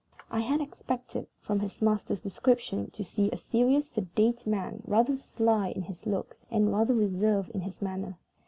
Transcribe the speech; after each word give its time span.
I 0.31 0.39
had 0.39 0.61
expected, 0.61 1.27
from 1.41 1.59
his 1.59 1.79
master's 1.79 2.21
description, 2.21 2.89
to 2.89 3.03
see 3.03 3.29
a 3.29 3.37
serious, 3.37 3.87
sedate 3.87 4.47
man, 4.47 4.81
rather 4.87 5.15
sly 5.15 5.67
in 5.67 5.83
his 5.83 6.07
looks, 6.07 6.43
and 6.49 6.73
rather 6.73 6.95
reserved 6.95 7.51
in 7.51 7.61
his 7.61 7.83
manner. 7.83 8.17